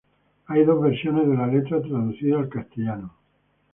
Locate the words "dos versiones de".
0.65-1.35